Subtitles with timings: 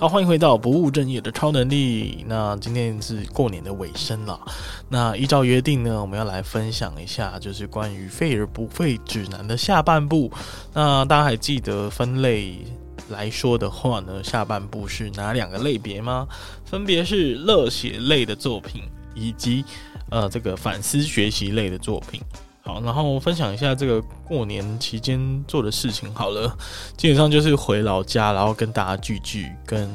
[0.00, 2.24] 好，欢迎回到不务正业的超能力。
[2.26, 4.40] 那今天是过年的尾声了。
[4.88, 10.32] 那依照约定呢，我们要来分享一下，就是关于废而不废指南的下半部。
[10.72, 12.64] 那大家还记得分类
[13.10, 16.26] 来说的话呢，下半部是哪两个类别吗？
[16.64, 18.80] 分别是热血类的作品，
[19.14, 19.62] 以及
[20.08, 22.22] 呃这个反思学习类的作品。
[22.62, 25.18] 好，然后分享一下这个过年期间
[25.48, 26.14] 做的事情。
[26.14, 26.54] 好了，
[26.96, 29.88] 基本上就是回老家，然后跟大家聚聚，跟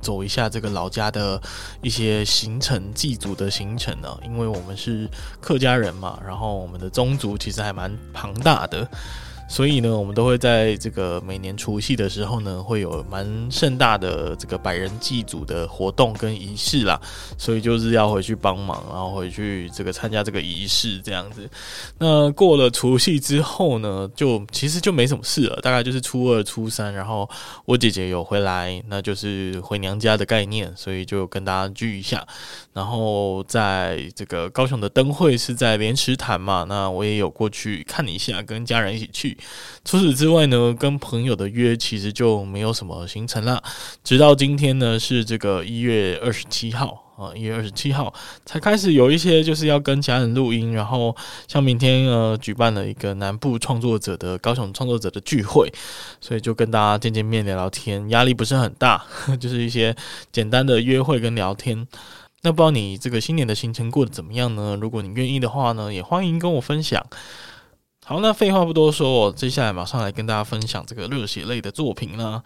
[0.00, 1.40] 走一下这个老家的
[1.82, 4.08] 一些行程，祭祖的行程呢。
[4.24, 5.08] 因为我们是
[5.40, 8.88] 客家人嘛，然后我们的宗族其实还蛮庞大的。
[9.52, 16.98] 所以呢，我们都会在这个每年除夕的时候呢，会有蛮盛大的这个百人祭祖的活动跟仪式啦。
[17.36, 21.46] 所以就是要回去帮忙，然后回去这个参加这个仪式这样子。
[21.98, 27.28] 那过了除夕之后呢，就其实就没什么事了，大概就是初二、初三，然后
[27.66, 32.26] 我姐姐有回来，那就是回娘家的概念，所以就跟大家聚一下。
[32.72, 39.36] 然后在这个高雄的灯会是在莲池潭嘛，那我也有过去看一下，跟家人一起去。
[39.84, 43.62] 除此之外呢，跟朋友的约其实就没有什么行程了。
[44.04, 48.12] 直到今天呢，是这个一月二十七号啊，一月二十七号
[48.46, 51.14] 才开始有一些就是要跟家人录音，然后
[51.48, 55.72] 像明天呃举办了一个南部创作者的高雄创作者的聚会，
[56.20, 59.04] 所以就跟大家见见面聊聊天，压力不是很大，
[59.40, 59.94] 就是一些
[60.30, 61.86] 简单的约会跟聊天。
[62.44, 64.76] 那不知道你这个新年的行程过得怎么样呢？
[64.80, 67.04] 如果你愿意的话呢，也欢迎跟我分享。
[68.12, 72.42] 好，那废话不多说，我接下来马上来跟大家分享这个热血类的作品啦。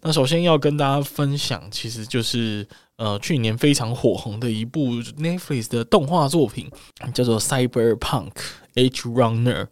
[0.00, 6.68] 那首先要跟大家分享，其实就是呃去年非常火红的一部 Netflix 的动画作品，
[7.14, 8.32] 叫做《Cyberpunk
[8.74, 9.08] H.
[9.08, 9.64] Runner》，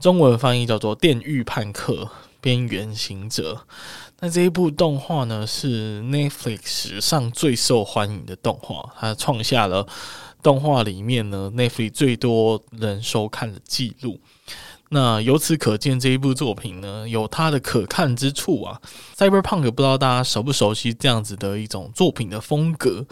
[0.00, 2.10] 中文翻译叫做《电狱叛客：
[2.42, 3.54] 边缘行者》。
[4.20, 9.88] 那这一部动画呢，是 Netflix 史上最受欢迎的动画，它创下了
[10.42, 14.20] 动画里面呢 Netflix 最多人收看的记录。
[14.90, 18.80] 那由此可见，这一部作品呢，有它的可看之处啊。
[19.16, 23.06] Cyberpunk 不知道大家熟不熟悉这样子的一种作品的风格，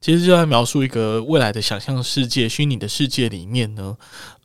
[0.00, 3.96] 其实就在描述一个未来的想象世界、虚拟的世界里面呢，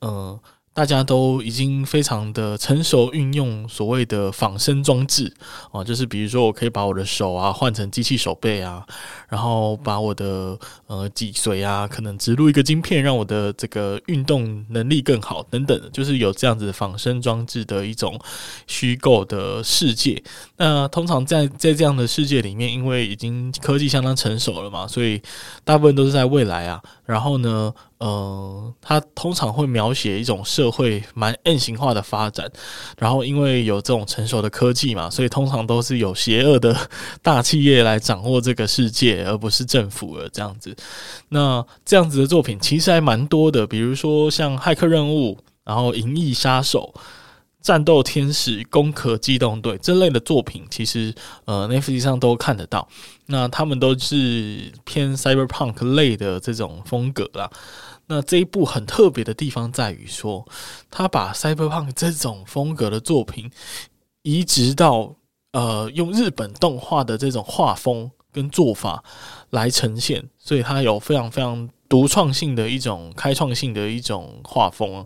[0.02, 0.40] 嗯。
[0.74, 5.34] 大家都已经非常的成熟，运用所谓的仿生装置
[5.72, 8.86] 啊，就是比如说，我可以把我的手啊换成机器手背啊，
[9.28, 18.18] 然后把我的呃脊髓啊，可能植入一个晶片，让我的这个运动能力更好等等，就是有这样子仿生装置的一种
[18.66, 20.24] 虚构的世界。
[20.56, 25.22] 那通常在在这样的世界里面，因为已经科技相当成熟了嘛，所以
[25.66, 26.82] 大部分都是在未来啊。
[27.06, 32.50] 然后呢，嗯，它通常会描写一种社会蛮 M 型化的发展。
[32.98, 36.76] 然后因为有这种成熟的科技嘛，所以通常都是有邪恶的
[37.22, 40.76] 大企业来掌握这个世界，而不是政府了这样子。
[41.28, 46.94] 那这样子的作品其实还蛮多的，比如说像骇客任务，然后银翼杀手。
[47.62, 51.14] 战斗天使、攻壳机动队这类的作品，其实
[51.46, 52.88] 呃 n e t f l 上都看得到。
[53.26, 57.50] 那他们都是偏 Cyberpunk 类的这种风格啦。
[58.08, 60.48] 那这一部很特别的地方在于说，
[60.90, 63.52] 他把 Cyberpunk 这种风格的作品
[64.24, 65.16] 移植到
[65.52, 69.04] 呃，用日本动画的这种画风跟做法
[69.50, 71.70] 来呈现，所以它有非常非常。
[71.90, 75.04] 独创性的一种开创性的一种画风，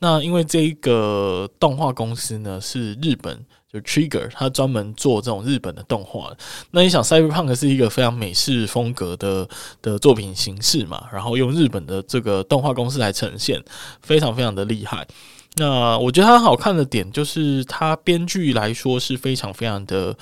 [0.00, 6.32] 那因为这一个动画公司呢是日本，就 Trigger，它专门做这种日本的动画。
[6.72, 9.48] 那你想，Cyberpunk 是一个非常美式风格的
[9.80, 13.62] 的作品形式嘛，然后用日本的这个动画公司来呈现，
[14.02, 15.06] 非常非常的厉害。
[15.54, 20.14] 那我觉得它好看的点就是它编剧来说是非常非常的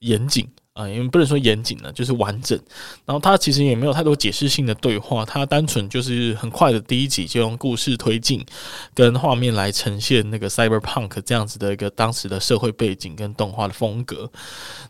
[0.00, 0.46] 严谨。
[0.80, 2.58] 啊，因为不能说严谨呢，就是完整。
[3.04, 8.44] 然后它其实也没有太多解释性的对话，它单纯就是很快的第一集就用故事推进
[8.94, 14.30] 跟画面来呈现那个 cyberpunk 这样子的一个当时的社会背景跟动画的风格。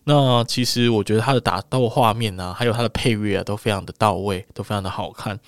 [0.05, 5.39] 那其实我觉得它的打斗画面啊，还有它的配乐啊，都非常的到位，都非常的好看。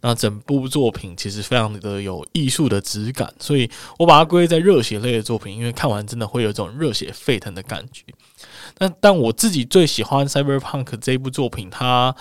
[0.00, 8.04] 那整部作品其实非常的有艺术的质感，所以我把它归在热血类的作品，因为看完真的会有一种热血沸腾的感觉。
[8.78, 12.14] 那但我自己最喜欢《Cyberpunk》这部作品，它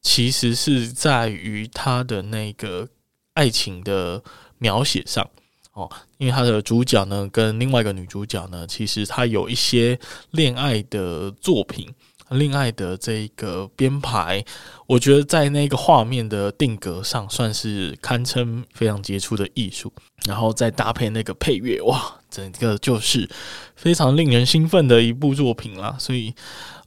[0.00, 2.88] 其实是在于它的那个
[3.34, 4.22] 爱情的
[4.58, 5.28] 描写上
[5.72, 9.98] 哦，因为它的主角呢跟另外一个女主角呢，其实她有一些
[10.30, 11.92] 恋爱的作品
[12.30, 14.44] 恋爱的这个编排，
[14.86, 19.92] 我觉得在那个画面的定格上，算是堪称非常杰出的艺术。
[20.24, 23.28] 然后再搭配那个配乐，哇，整个就是
[23.74, 25.96] 非常令人兴奋的一部作品啦。
[25.98, 26.34] 所以，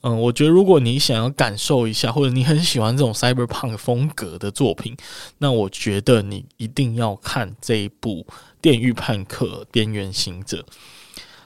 [0.02, 4.96] 嗯，我觉得如果你想要感受一下，或者你很喜欢这种 cyberpunk 风格的作品，
[5.40, 8.26] 那我觉得你一定要看这一部
[8.62, 10.58] 《电狱叛客：边缘行者》。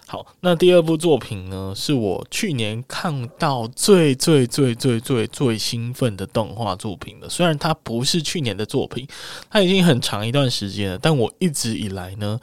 [0.06, 7.28] 好，那第二部作品呢，是我去年看到最最最最最最兴奋的动画作品了。
[7.28, 9.08] 虽然它不是去年的作品，
[9.50, 12.40] 它已经很长一段时间了，但我一直以来呢。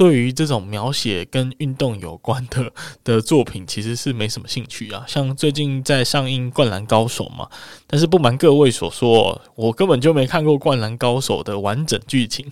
[0.00, 2.72] 对于这种描写跟运动有关的
[3.04, 5.04] 的作品，其实是没什么兴趣啊。
[5.06, 7.46] 像最近在上映《灌篮高手》嘛，
[7.86, 12.50] 但是不瞒各位所说，我根本就没看过《灌篮高手》的完整剧情，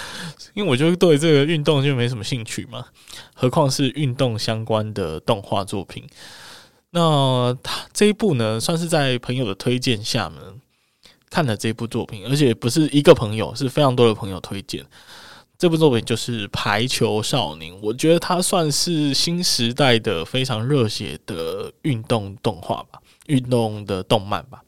[0.52, 2.84] 因为我就对这个运动就没什么兴趣嘛。
[3.32, 6.04] 何况是运动相关的动画作品。
[6.90, 10.40] 那他这一部呢，算是在朋友的推荐下呢
[11.30, 14.84] 看了这部作品，而且不是一个朋友，是非常多的朋友推荐。
[15.60, 24.62] 这部作品就是《排球少年》，我觉得它算是新时代的非常热血的运动动画吧，运动的动漫吧。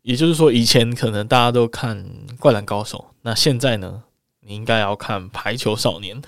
[0.00, 1.94] 也就是说，以前可能大家都看
[2.38, 4.04] 《灌篮高手》，那现在呢，
[4.40, 6.22] 你应该要看《排球少年》。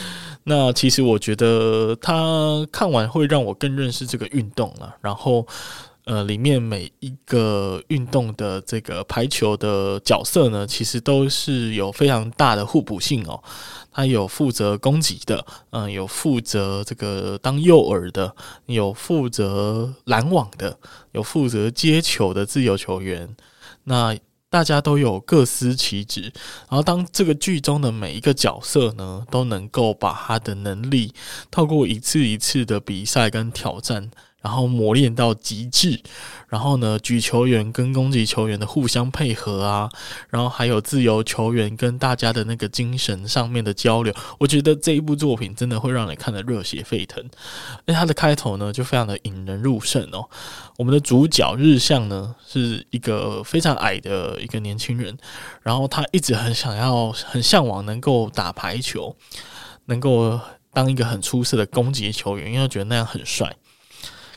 [0.44, 5.46] 那其实我觉得他看完会让我更认识这个运动了，然后。
[6.04, 13.42] 呃，里面每一个运动的这个排球的角色呢，其实都是有非常大的互补性哦。
[13.90, 18.34] 他有负责攻击的，嗯、有负责这个当诱饵的，
[18.66, 20.78] 有负责拦网的，
[21.12, 23.34] 有负责接球的自由球员。
[23.84, 24.14] 那
[24.50, 26.32] 大家都有各司其职。
[26.68, 31.14] 然后，当这个剧中的每一个角色呢，都能够把他的能力
[31.50, 34.10] 透过一次一次的比赛跟挑战。
[34.44, 35.98] 然后磨练到极致，
[36.48, 39.88] 然后呢，举球员跟攻击球员的互相配合啊，
[40.28, 47.24] 然后还有自由球员跟大家的那个精神上面的交流，我觉得这一部作品真的会让你看得热血沸腾。
[47.86, 50.28] 那它的开头呢，就非常的引人入胜哦。
[50.76, 55.16] 我们的主角日向呢，是一个非常矮的一个年轻人，
[55.62, 59.16] 然后他一直很想要、很向往能够打排球，
[59.86, 60.38] 能够
[60.74, 63.56] 当一个很出色的攻击球员，因为他觉得那样很帅。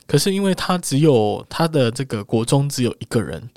[0.07, 3.49] 可是因为他只有他的这个国中只有一个人，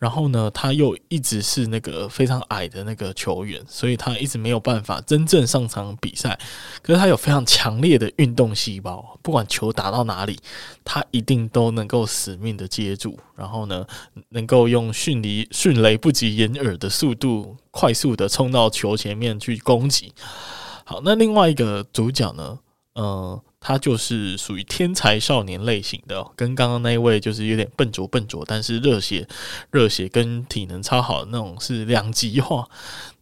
[0.00, 6.36] 然后呢，他又一直是那个非常矮的那个球员，所以他一直没有办法真正上场比赛。
[6.82, 10.36] 可是他有非常强烈的运动细胞，不管球打到哪里，
[10.84, 13.86] 他一定都能够死命的接住，然后呢，
[14.30, 20.12] 能够用迅雷迅雷不及掩耳的速度，快速的冲到球前面去攻击。
[20.84, 22.58] 好，那另外一个主角呢，
[22.94, 23.40] 呃。
[23.62, 29.26] 他就是属于天才少年类型的，跟刚刚那一位就是有点笨拙笨拙，但是热血
[29.70, 32.68] 热血跟体能超好的那种是两极化。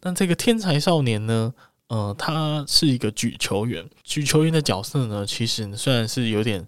[0.01, 1.53] 那这个天才少年呢？
[1.87, 6.65] 呃，他是一个举球员，举球员的角色呢，其实虽然是有点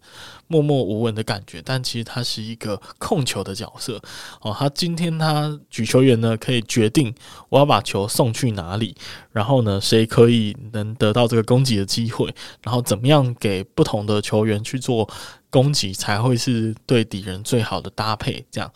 [0.48, 4.02] 默默无闻的感觉，但其实他是一个控球的角色。
[4.42, 7.14] 哦，他今天他举球员呢，可以决定
[7.50, 8.96] 我要把球送去哪里，
[9.32, 15.10] 然后呢，谁可以能得到这个攻击的机会，然后怎么样给不同的球员去做
[15.50, 18.46] 攻击，才会是对敌人最好的搭配。
[18.52, 18.72] 这样，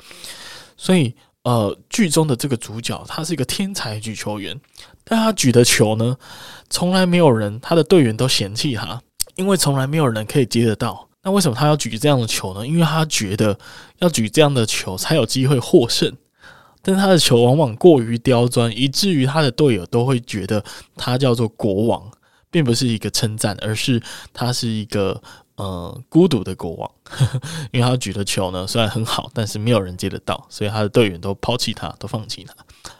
[0.75, 1.15] 所以。
[1.43, 4.59] 呃，剧中的这个主角，他是一个天才举球员，
[5.05, 6.17] 但他举的球呢，
[6.69, 9.01] 从来没有人，他的队员都嫌弃他，
[9.35, 11.06] 因为从来没有人可以接得到。
[11.23, 12.65] 那为什么他要举这样的球呢？
[12.65, 13.57] 因为他觉得
[13.99, 16.15] 要举这样的球才有机会获胜，
[16.81, 20.63] 但他的球往往过于刁钻，以至于他的队友都会觉得
[20.95, 22.11] 他叫做国王，
[22.49, 24.01] 并不是一个称赞，而是
[24.33, 25.21] 他是一个。
[25.57, 26.91] 呃，孤独的国王，
[27.73, 32.53] 因为他举的球呢，虽然很好，但是没有人接得到，所以他的队员都抛弃他，都放弃他。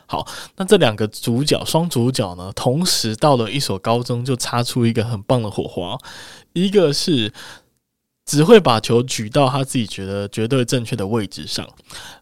[0.08, 5.96] 好，那这两个主角，双主角呢，同时到了一所高中，就擦出一个很棒的火花。
[6.54, 7.32] 一个是
[8.28, 11.68] 只会把球举到他自己觉得绝对正确的位置上，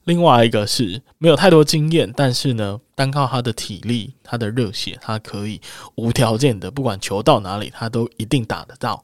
[0.05, 5.59] 另外一个是没有太多经验，但是呢，单靠他的体力、他的热血，他可以
[5.95, 9.03] 无条件的，不管球到哪里，他都一定打得到。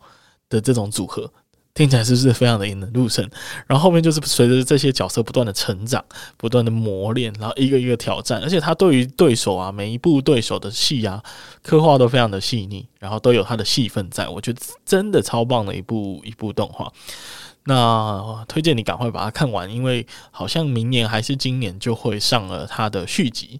[0.51, 1.31] 的这种组合
[1.73, 3.27] 听起来是不是非常的引人入胜？
[3.65, 6.03] 然后后面就是随着这些角色不断的成长、
[6.37, 11.23] 不断的磨练，然后一个一个挑战，而且他对于对手啊，每一部对手的戏啊，
[11.63, 16.91] 刻画都非常的细腻，然后都有他的戏份在，我觉得真的超棒的一部一部动画。
[17.65, 23.59] 那推荐你赶快把它看完，因为好像明年还是今年就会上了它的续集，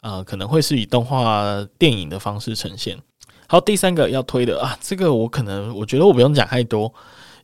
[0.00, 2.96] 呃，可能会是以动画电影的方式呈现。
[3.48, 6.94] 好，第三个要推的啊，这个我可能我觉得我不用讲太多，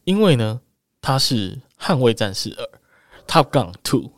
[0.08, 0.58] 因为呢，
[1.02, 2.64] 它是《捍卫战士二》
[3.30, 4.10] （Top Gun Two），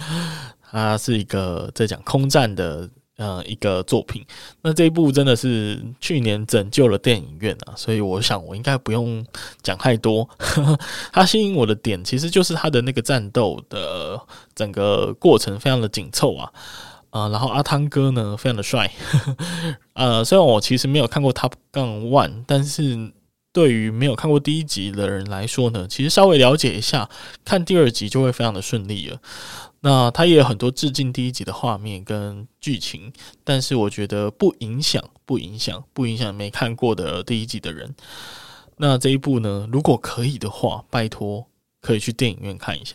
[0.72, 2.88] 它是一个在讲空战的。
[3.18, 4.22] 呃，一个作品，
[4.60, 9.24] 那这一部真的是去年拯救了电影院啊，所以我想我应该不用
[9.62, 10.28] 讲太多。
[11.10, 14.20] 它吸引我的点其实就是它的那个战斗的
[14.54, 16.52] 整个过程非常的紧凑啊，
[17.08, 18.92] 啊、然后阿汤哥呢非常的帅，
[19.94, 23.10] 呃，虽然我其实没有看过 Top Gun One，但是
[23.56, 27.08] 对于没有看过第一集的人来说呢，其实稍微了解一下，
[27.42, 29.18] 看第二集就会非常的顺利了。
[29.80, 33.10] 那它也有很多致敬第一集的画面跟剧情，
[33.44, 37.94] 但是我觉得不影响，不影响，不影响没看过的第一集的人。
[38.76, 41.46] 那这一部呢，如果可以的话，拜托
[41.80, 42.94] 可以去电影院看一下。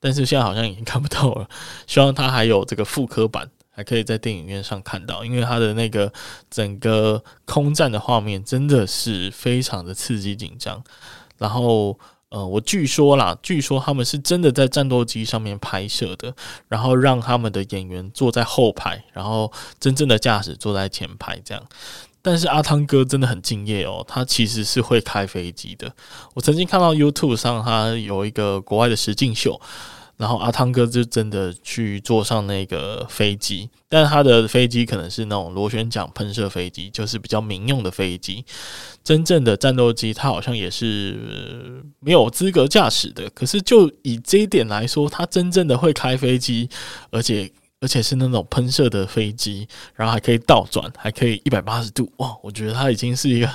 [0.00, 1.48] 但是现在好像已经看不到了，
[1.86, 6.12] 希望它还有这个复刻版，还可以在电影院上看到，因为它的那个
[6.48, 10.82] 整个空战的画面真的是非常的刺激紧张，
[11.38, 11.98] 然后。
[12.30, 16.34] 呃，我据说啦，据说他们是真的在战斗机上面拍摄的，
[16.66, 21.64] 然后让他们的演员坐在后排，然后真正的驾驶坐在前排这样。
[22.20, 25.94] 但是阿汤哥真的很敬业哦，他其实是会开飞机的。
[26.34, 29.60] 我曾经看到 YouTube 上他有一个国外的实境秀。
[30.16, 38.44] 然后阿汤哥就真的去坐上那个飞机，但他的飞机可能是那种螺旋桨喷射飞机，就是比较民用的飞机。
[39.02, 43.28] 真正的战斗机，他好像也是没有资格驾驶的。
[43.30, 46.68] 可是就以这一点来说，他真正的会开飞机，
[47.10, 52.34] 而且而且是那种喷射的飞机，然后还可以倒转，还可以一百八十度，哇！
[52.42, 53.50] 我觉得他已经是一个。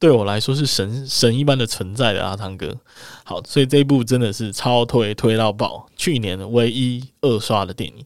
[0.00, 2.74] 对我来说是神神一般的存在的阿汤哥，
[3.22, 8.04] 好，所以这一部真的是超推推到爆，去年唯一二刷的电影。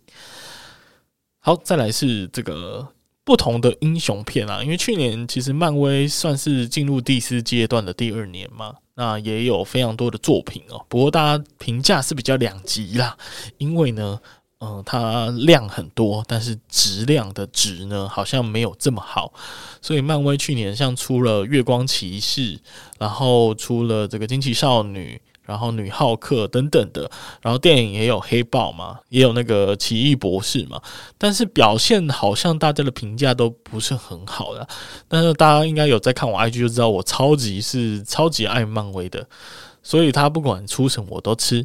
[1.38, 2.88] 好，再来是这个
[3.24, 13.16] 不同的英雄片啊，因为去年其实漫威算是进入第四阶段的第二年嘛，那也有非常多的作品哦，不过大家评价是比较两极啦，
[13.58, 14.20] 因为呢。
[14.64, 19.33] 嗯，它量很多，但是质量的质呢，好像没有这么好。
[19.83, 22.59] 所以漫威去年像出了月光骑士，
[22.99, 27.11] 然后出了这个惊奇少女，然后女浩克等等的，
[27.42, 30.80] 然后电影也有黑豹嘛，也有那个奇异博士嘛，
[31.18, 34.66] 但是表现好像大家的评价都不是很好的。
[35.06, 39.26] 但是大家应该有在看我 IG 就知道，我超级是超级爱漫威的。
[39.86, 41.64] 所以他不管出什么我都吃，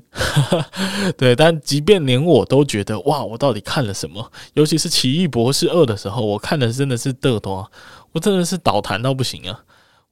[1.17, 4.31] 对，但即便连我都觉得哇，我到底看了什么？
[4.53, 7.71] 尤其是《奇异博士二》的时候，我看的真的是嘚多，
[8.11, 9.63] 我真的是倒弹到不行啊！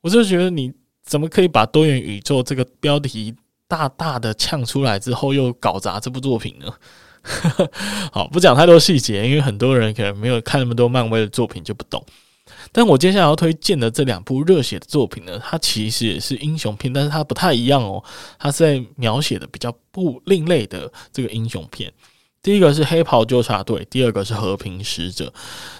[0.01, 0.71] 我就觉得你
[1.03, 3.35] 怎么可以把多元宇宙这个标题
[3.67, 6.73] 大大的呛出来之后，又搞砸这部作品呢？
[8.13, 12.01] 好，不讲太多细节，因为很多人可能没有看那么多漫威的作品就不懂。
[12.71, 18.03] 但我接下来要推荐的这两部热血的作品呢，它其实也是英雄片，但是它不太一样哦，
[18.39, 21.91] 它是在描写的比较不另类的这个英雄片。
[22.47, 25.33] 第一个是黑袍纠察队，第二个是和平使者。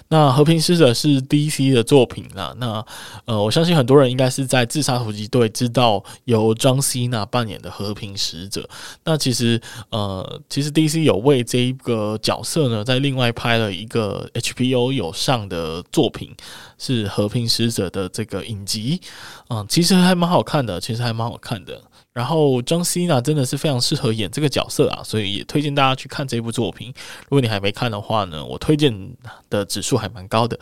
[0.08, 2.54] 那和平使者是 DC 的作品啦。
[2.58, 2.84] 那
[3.24, 8.68] 呃，我相信很多人应该是在自杀突击队知道由庄西娜扮演的和平使者。
[9.02, 9.58] 那其实
[9.88, 16.36] 呃，其实 DC 有为这一个角色呢，在另外拍了一个 HBO 有上的作品，
[16.76, 19.00] 是和平使者的这个影集。
[19.48, 21.80] 嗯，其实还蛮好看的，其实还蛮好看的。
[22.18, 26.92] 然后张馨娜真的是非常适合演这个角色啊，所以也推荐大家去看这部作品。
[27.28, 28.92] 如果你还没看的话呢，我推荐
[29.48, 30.58] 的指数还蛮高的。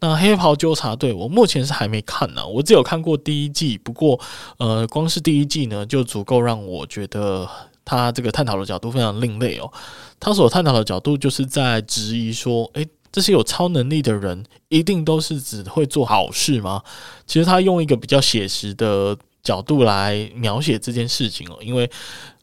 [0.00, 3.78] 那《黑袍纠察队》我目前是还没看呢，我只有看过第一季。
[3.78, 4.18] 不过，
[4.58, 7.48] 呃，光是第一季呢，就足够让我觉得
[7.84, 9.72] 他这个探讨的角度非常另类哦。
[10.18, 16.82] 他所探讨的角度就是在质疑说，诶，这些有超能力的人一定都是只会做好事吗？
[17.28, 19.16] 其实他用一个比较写实的。
[19.42, 21.90] 角度来描写这件事情哦，因为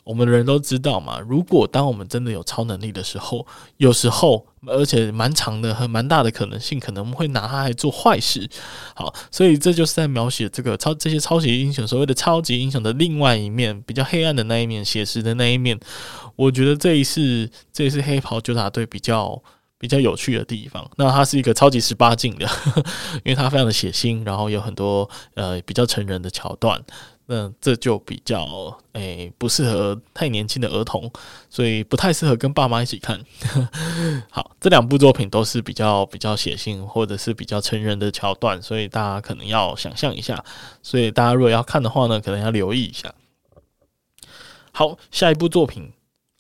[0.04, 8.50] 我们人都知道嘛，如果当我们真的有超能力的时候，有时候而且蛮长的和蛮大的可能性，可能会拿它来做坏事。
[8.96, 15.78] 好，所以这就是在描写这个超这些超级英雄，所谓的超级英雄的另外一面，比较黑暗的那一面，写实的那一面。
[16.38, 19.44] 我觉得这一次，这一次黑袍纠察队比较。
[19.80, 22.50] 比较有趣的地方，那它是一个超级十八禁的，
[23.24, 26.84] 因为它非常的血腥，然后有很多呃比较成人的桥段，
[27.28, 31.12] 那这就比较诶、不适合太年轻的儿童，
[31.50, 33.22] 所以不太适合跟爸妈一起看。
[34.32, 40.44] 好，这两部作品都是比较比较血腥或者是比较成人的桥段，所以大家可能要想象一下，
[40.82, 43.14] 所以大家如果要看的话呢，可能要留意一下。
[44.72, 45.92] 好，下一部作品。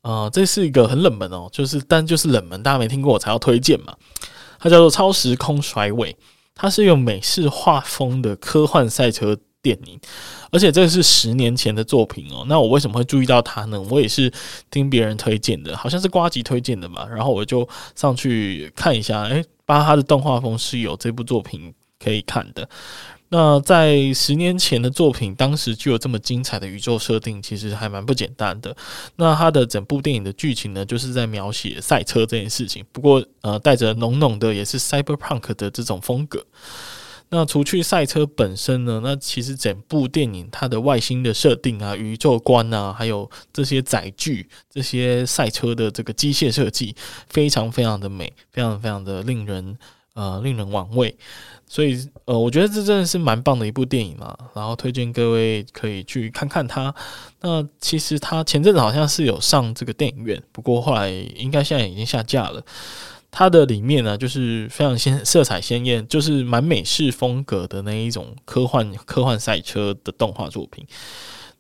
[0.07, 3.93] 啊、这是一个很冷门哦，就是但就是冷门，大家没听过我才要推荐嘛。
[4.59, 6.13] 它叫做《超时空甩尾》，
[6.55, 9.99] 它是用美式画风的科幻赛车电影，
[10.51, 12.45] 而且这个是十年前的作品哦。
[12.47, 13.79] 那我为什么会注意到它呢？
[13.81, 14.31] 我也是
[14.71, 17.05] 听别人推荐的，好像是瓜吉推荐的嘛。
[17.05, 22.67] 然后我就上去看一下，诶，巴哈的动画风是有这部作品可以看的。
[23.29, 28.75] 那在十年前的作品，当时就有这么精彩的宇宙设定，其实还蛮不简单的。
[29.17, 36.45] 那它的整部电影的剧情呢，就是在描写赛车这件事情，不过呃，带着浓浓的也是 cyberpunk 的这种风格。
[37.29, 46.95] 那除去赛车本身呢，那其实整部电影它的外星的设定啊、宇宙观啊，还有这些载具、这些赛车的这个机械设计，
[47.27, 49.77] 非常非常的美，非常非常的令人
[50.13, 51.13] 呃令人玩味。
[51.67, 56.93] 所以呃，我觉得这真的是蛮棒的一部电影嘛，然后推荐各位可以去看看它。
[57.41, 62.63] 那其实它前阵子好像是有上这个电影院，不过后来应该现在已经下架了。
[63.29, 70.87] 它的里面呢，就是非常鲜色彩鲜艳，就是蛮美式风格的那一种科幻科幻赛车的动画作品。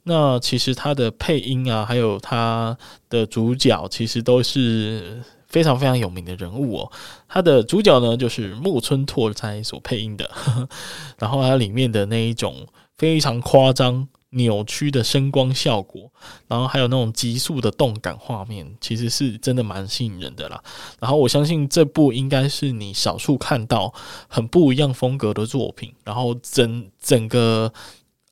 [0.03, 2.75] 那其实它的配音啊，还有它
[3.09, 6.91] 的主角，其实都是非常非常有名的人物哦。
[7.27, 10.29] 它的主角呢，就是木村拓哉所配音的，
[11.19, 14.07] 然后它里面的那一种非常夸张。
[14.31, 16.11] 扭曲的声光效果，
[16.49, 20.61] 然后还有那种急速的动感画面，其实是真的蛮吸引人的啦。
[20.99, 23.91] 然后我相信这部应该是你少数看到
[24.27, 25.93] 很不一样风格的作品。
[26.03, 27.71] 然后整整个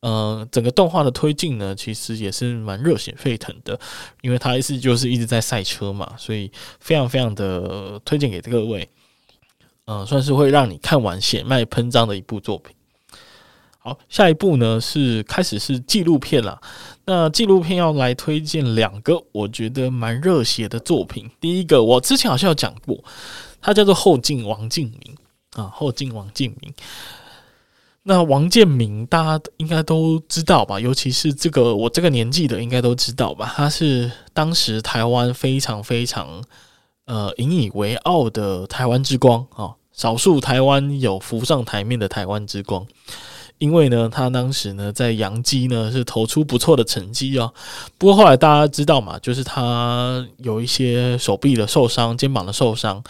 [0.06, 3.80] 呃整个动画的推进呢，其实也是蛮热血沸腾的，
[4.22, 8.88] 因为它是就是一直在赛车嘛，所以非常非常的推荐给各位。
[9.88, 12.76] 嗯、算是会让你看完血脉喷张的一部作品。
[13.78, 16.60] 好，下一部呢是开始是纪录片啦。
[17.06, 21.30] 那纪录片要来推荐两个我觉得蛮热血的作品。
[21.40, 23.04] 第一个我之前好像有讲过，
[23.62, 25.16] 它叫做后进王镜明
[25.52, 26.74] 啊，后进王镜明。
[28.08, 30.80] 那王建民大家应该都知道吧？
[30.80, 33.52] 尤其是这个我这个年纪的应该都知道吧？
[33.56, 36.44] 他是当时台湾非常非常
[37.06, 42.86] 呃引以为傲的台湾之光啊，少数台湾有浮上台面的台湾之光。
[43.58, 47.53] 因为呢，他当时呢在洋基呢是投出不错的成绩哦。
[47.98, 53.01] 不过后来大家知道嘛，就是他有一些手臂的受伤、肩膀的受伤，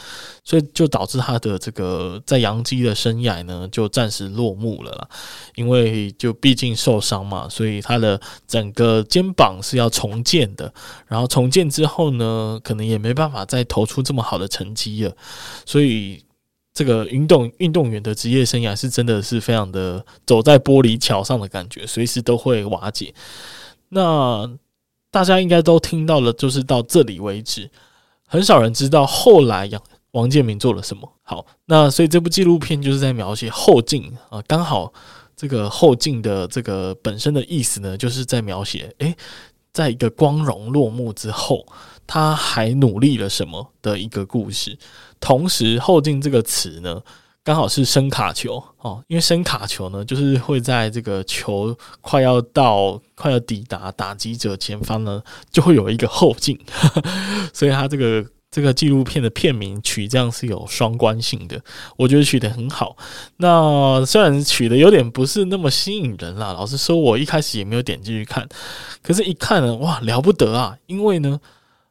[0.44, 5.08] 所以就导致他的这个在洋基的生涯呢就暂时落幕了啦。
[5.56, 10.72] 因为就毕竟受伤嘛，所以他的整个肩膀是要重建的。
[11.08, 15.16] 然后重建之后呢，可能也没办法再投出这么好的成绩了，
[15.66, 16.24] 所以。
[16.76, 23.14] 这个运动运动员的职业生涯是真的是非常的走在玻璃桥上的感觉，随时都会瓦解。
[23.90, 24.48] 那
[25.10, 27.72] 大家应该都听到了，就是到这里为止，
[28.28, 31.10] 很少人知道后来杨王建民做了什么。
[31.24, 34.92] 好，那所以这部纪录片就是在描写后进啊，刚好
[35.34, 39.16] 这个后进的这个本身的意思呢，就是在描写，诶，
[39.76, 41.66] 在一个光荣落幕之后，
[42.08, 44.80] 他还努力了什么的一个故事。
[45.20, 47.02] 同时，后劲这个词呢，
[47.44, 56.58] 刚好是声卡球哦，因为声卡球呢，就是会在这个球快要到、快要抵达打击者前方呢，就会有一个后进，
[57.54, 61.60] 所以他这个这个纪录片的片名取这样是有双关性的，
[61.98, 62.96] 我觉得取得很好。
[63.36, 68.48] 那虽然取得有点不是那么吸引人啦，老实说，我一开始也没有点进去看，
[69.04, 70.78] 可是一看呢，哇，了不得啊！
[70.88, 71.42] 因为呢，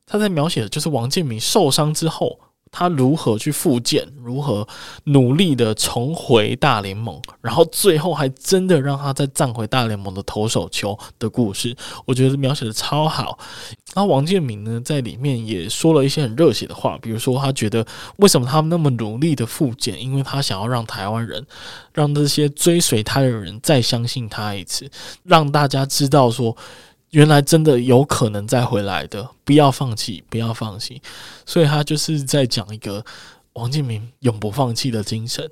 [0.06, 2.40] 他在描写的就是王建民受伤之后。
[2.76, 4.66] 他如何去复健，如何
[5.04, 11.72] 努力的重回大联盟，然后最后还真的让他再站回大联盟的投手球的故事，
[12.04, 13.38] 我觉得描写的超好。
[13.94, 21.46] 那王建民呢，在里面也说了一些很热血的话，比如说他觉得为什么他们那么努力的复健，因为他想要让台湾人，
[21.92, 24.90] 让这些追随他的人再相信他一次，
[25.22, 26.56] 让大家知道说。
[27.14, 31.00] 原来真的有可能再回来的，不要放弃，不要放弃。
[31.46, 33.04] 所以他就是在讲一个
[33.52, 35.48] 王建民永不放弃的精神。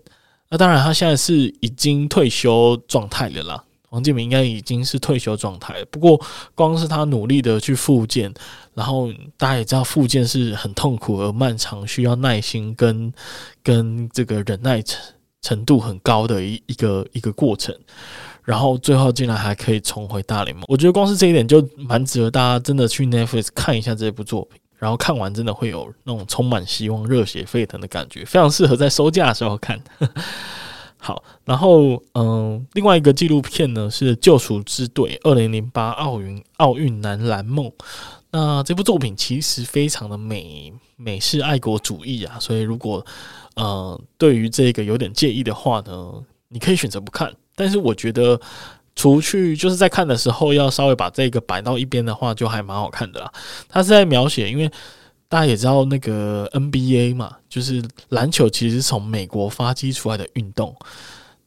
[0.49, 3.65] 那当然，他现在是已经退休状态了啦。
[3.91, 5.85] 王建民应该已经是退休状态。
[5.85, 6.21] 不过，
[6.57, 8.35] 光是他努力的去复健，
[8.75, 13.13] 然后大家也知道，复健是很痛苦而漫长，需要耐心跟
[13.63, 15.01] 跟这个忍耐程
[15.41, 17.73] 程度很高的一一个一个过程。
[18.45, 29.81] 然后最后竟然还可以重回大联盟，我觉得光是这一点就蛮值得大家真的去 Netflix 看一下这部作品，然后看完真的会有那种充满希望、热血沸腾的感觉，非常适合在收假的时候看。
[30.99, 37.71] 好，然后嗯，另外一个纪录片呢是《救赎之队》二零零八奥运奥运男篮梦。
[38.31, 43.05] 那这部作品其实非常的美美式爱国主义啊，所以如果
[43.57, 46.13] 呃对于这个有点介意的话呢，
[46.53, 47.33] 你可以选择不看。
[47.55, 48.41] 但是我觉得
[48.95, 53.33] 除去就是在看的时候要稍微把这个摆到一边的话，就还蛮好看的啦。
[53.69, 54.71] 他是在描写，因为
[55.29, 60.77] 大家也知道那个 NBA 嘛，就是篮球其实从美国发迹出来的运动。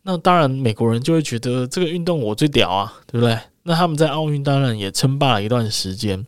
[0.04, 3.38] 那当然，美国人就会觉得这个运动我最屌啊，对不对？
[3.64, 6.26] 那他们在奥运当然也称霸了一段时间。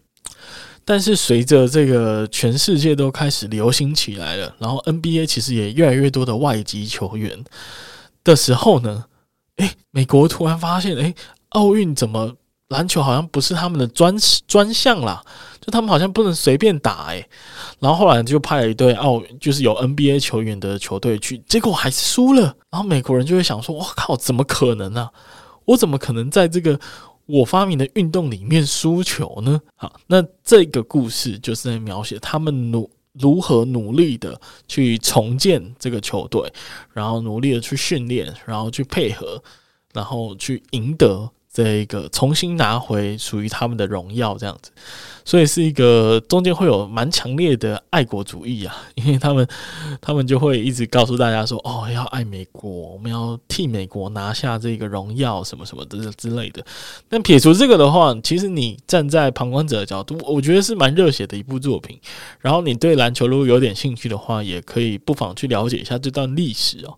[0.83, 7.43] 但是随着这个全世界都开始流行起来了，然后 NBA 其实也越来越多的外籍球员
[8.27, 9.05] 的时候呢，
[9.55, 11.15] 诶，美国突然发现，诶，
[11.49, 12.35] 奥运怎么
[12.67, 14.13] 篮球好像不是他们的专
[14.45, 15.23] 专项啦，
[15.61, 17.25] 就他们好像不能随便打，诶，
[17.79, 22.43] 然后后来就派了一队奥，就是有 NBA 球员的球队去，结果还是输了。
[22.69, 25.09] 然后美国人就会想说，哇靠，怎么可能呢？
[25.65, 26.79] 我怎么可能在这个
[27.25, 29.59] 我发明的运动里面输球呢？
[29.75, 36.51] 好，那这个故事就是在描写他们努如何努力的去重建这个球队，
[36.93, 39.41] 然后努力的去训练，然后去配合，
[39.93, 41.31] 然后去赢得。
[41.57, 44.69] 这一个重新拿回属于他们的荣耀，这样子，
[45.25, 49.47] 所以是一个中间会有蛮强烈的爱国主义啊， 因为他们
[49.99, 56.63] 他们就会一直告诉大家说，哦，要爱美国，我们要替美国拿下这个荣耀，什么什么的之类的。
[57.09, 61.99] 但撇除这个的话，其实你站在旁观者的角度，我觉得是蛮热血的一部作品。
[62.39, 66.95] 然后你对篮球如果有点兴趣的话，也可以不妨去了解一下这段历史哦，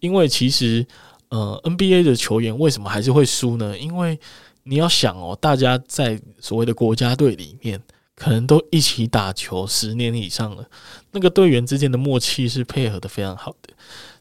[0.00, 0.84] 因为其实。
[1.30, 3.78] 呃，NBA 的球员为什么还是会输呢？
[3.78, 4.18] 因为
[4.64, 7.80] 你要想哦，大家在所谓的国家队里面，
[8.14, 10.68] 可能都一起打球十年以上了，
[11.12, 13.72] 那个队员之间的默契是配合得非常好的。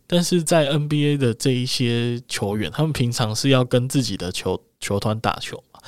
[0.06, 5.80] 但是在 NBA 的这一些球员，他们平常是要跟自己的球球团打球嘛，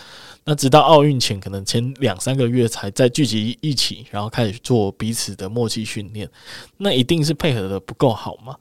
[0.43, 6.29] 那直到奥运前，可能前两三个月才再聚集一起，然后开始做彼此的默契训练，
[6.77, 8.55] 那一定是配合得不够好嘛。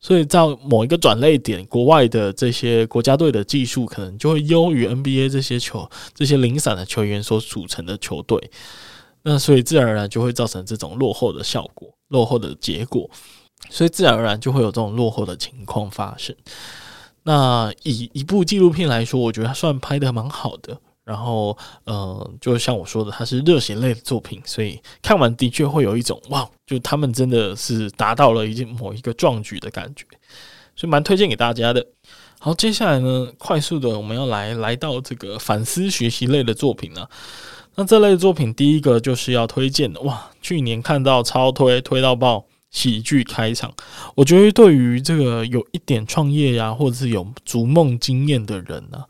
[0.00, 8.50] 所以在某一个转捩点，国外的这些国家队的技术可能就会优于 NBA 这些球、这些零散的球员所组成的球队。
[9.22, 13.10] 那所以自然而然就会造成这种落后的效果、落后的结果。
[13.68, 16.34] 所以自然而然就会有这种落后的情况发生。
[17.24, 20.80] 那以一部纪录片来说，我觉得它算拍的蛮好的。
[21.04, 30.04] 然后，呃，就像我说的，它是热血类的作品，所以看完的确会有一种哇，就他们真的是达到了一件某一个壮举的感觉，
[30.76, 31.84] 所以蛮推荐给大家的。
[32.38, 37.06] 好，接下来呢，快速的我们要来来到这个反思学习类的作品呢。
[37.74, 43.72] 那这类作品，第一个就是要推荐的哇，去年看到超推推到爆，喜剧开场，
[44.14, 49.04] 我觉得对于这个有一点创业呀，或者是有逐梦经验的人呢。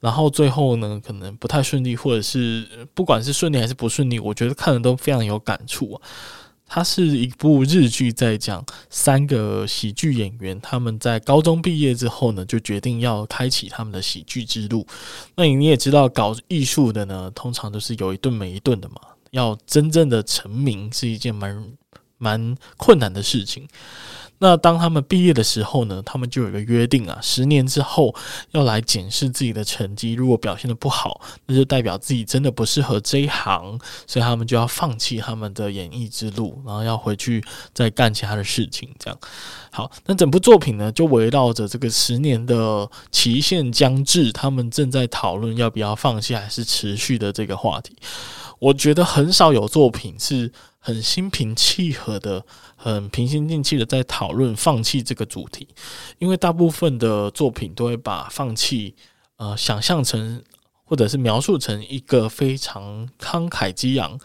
[0.00, 6.00] 然后最后呢，可能不太顺利，或者是不管是顺利还是不顺利，我觉得看的都非常有感触。
[6.68, 14.84] 它是一部日剧，在讲三个喜剧演员，他们在高中毕业之后呢，就决定要开启他们的喜剧之路。
[15.36, 18.96] 那你也知道，搞艺术的呢，通常都是有一顿没一顿的嘛。
[19.30, 21.72] 要真正的成名是一件蛮
[22.18, 23.68] 蛮困难的事情。
[24.38, 28.14] 那当他们毕业的时候呢，他们就有一个约定啊，十年之后
[28.50, 38.88] 要来检视自己的成绩，如果表现得不好，那就代表自己真的不适合这一行，所以他们就要放弃他们的演艺之路，然后要回去再干其他的事情。
[38.98, 39.18] 这样，
[39.70, 47.96] 好，那整部作品呢，就围绕着这个十年的期限将至，他们正在讨论要不要放弃还是持续的这个话题。
[48.58, 52.44] 我觉得很少有作品是很心平气和的。
[52.78, 55.66] 很平心静气的在讨论放弃这个主题，
[56.18, 58.94] 因为大部分的作品都会把放弃
[59.38, 60.40] 呃想象成
[60.84, 64.20] 或者是描述成一个非常慷慨激昂、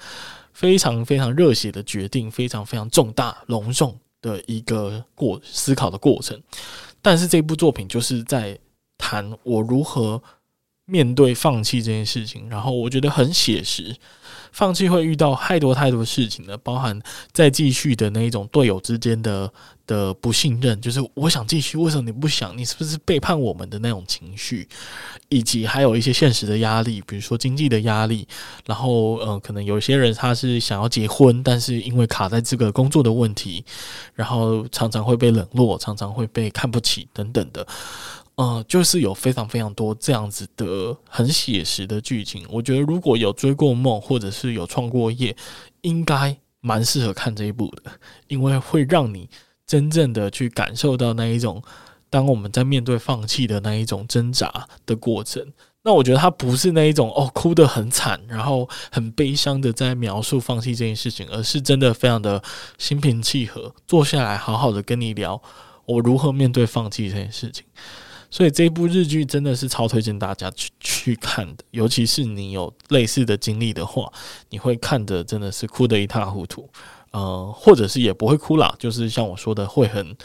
[0.54, 6.39] 非常非常热血的决定，非常非常重大隆重的一个过思考的过程。
[7.02, 8.60] 但是这部作品就是在
[8.98, 10.22] 谈我如何
[10.86, 13.96] 面对放弃这件事情，然后我觉得很写实。
[14.52, 17.00] 放弃会遇到太多太多事情了，包含
[17.32, 19.52] 再继续的那一种队友之间的
[19.88, 22.58] 的不信任，就是我想继续，为什么你不想？
[22.58, 24.68] 你是不是背叛我们的那种情绪，
[25.30, 28.28] 以及还有一些现实的压力，比如说经济的压力，
[28.66, 33.64] 然后呃，可能有些人他是想要结婚，但是因为卡在这个工作的问题，
[34.14, 37.66] 然后常常会被冷落，常常会被看不起等等的。
[38.36, 42.46] 嗯，就是有非常非常多这样子的很写实的剧情。
[42.50, 45.36] 我觉得如果有追过梦，或者是有创过业，
[45.82, 47.91] 应该蛮适合看这一部的，
[48.28, 49.30] 因为会让你
[49.67, 51.62] 真正的去感受到那一种，
[52.10, 55.54] 当我们在面对放弃的那一种挣扎的过程。
[55.84, 62.41] 那我觉得它不是那一种哦，哭得很惨，然后很悲伤的在描述放弃这件事情，而是真的非常的
[62.78, 65.41] 心平气和，坐下来好好的跟你聊
[65.86, 67.65] 我如何面对放弃这件事情。
[68.32, 74.12] 所以这部日剧真的是超推荐大家去去看的，尤其是你有类似的经历的话，
[74.50, 76.67] 你会看的真的是哭得一塌糊涂，
[77.12, 80.15] 呃，或者是也不会哭啦，就是像我说的，会很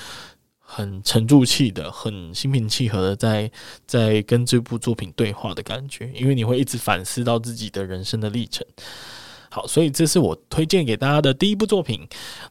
[0.60, 3.50] 很沉住气的，很心平气和的在
[3.86, 8.64] 在跟这部作品对话的感觉，因为你会一直反思到自己的人生的历程。
[9.56, 12.06] 好，所以这是我推荐给大家的第一部作品。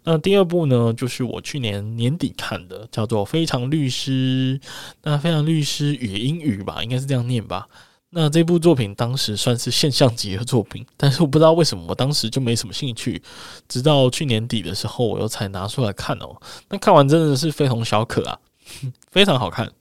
[0.06, 4.60] 那第二部呢，就是我去年年底看的，叫做《非常律师》。
[5.04, 7.68] 那《非常律师语英语》吧，应该是这样念吧。
[8.10, 13.22] 那这部作品当时算是现象级的作品，但是我不知道为什么我当时就没什么兴趣，
[13.70, 16.36] 直到去年底的时候，我又才拿出来看哦。
[16.70, 18.40] 那看完真的是非同小可啊，
[19.14, 19.72] 非常好看。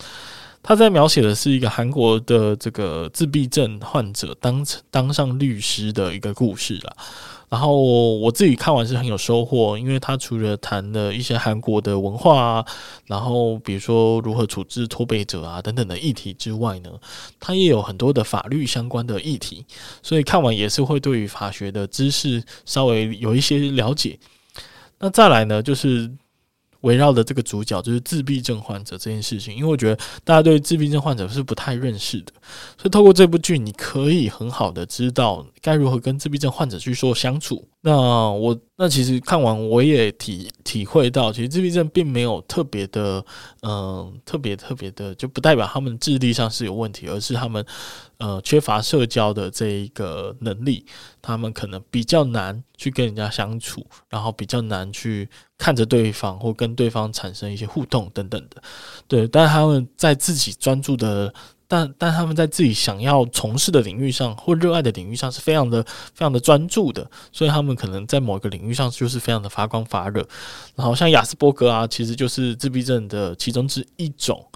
[0.67, 6.97] 他在描写的是一个韩国的这个自闭症患者当当上律师的一个故事啦。
[7.51, 7.83] 然后
[8.17, 12.67] 我自己看完是很有收获，因为他除了谈了一些韩国的文化啊，
[13.05, 16.91] 然后比如说如何处置脱北者啊等等的议题之外呢，
[17.39, 19.67] 他也有很多的法律相关的议题，
[20.03, 24.19] 所以看完也是会对于法学的知识稍微有一些了解。
[24.99, 26.11] 那再来呢，就是。
[26.85, 32.33] 围绕的这个主角就是自闭症患者这件事情，因为我觉得大家对自闭症患者是不太认识的，
[32.77, 37.67] 所以透过这部剧，你可以很好的知道该如何跟自闭症患者去说相处。
[37.87, 43.23] 那我那其实看完我也体体会到，其实自闭症并没有特别的，
[43.61, 47.63] 嗯、特别特别的，就不代表他们智力上是有问题，而是他们
[48.17, 50.87] 呃缺乏社交的这一个能力，
[51.21, 58.63] 他们可能比较难去跟人家相处，然后比较难去看着对方或跟对方产生一些互动等等的，
[59.07, 61.35] 对，但他们在自己专注的。
[61.67, 70.27] 但但他们在自己想要从事的领域上或热爱的领域上是非常的非常的专注的，所以他们可能在某一个领域上就是非常的发光发热。
[70.75, 74.47] 然后像亚斯伯格啊，其实就是自闭症的其中之一种。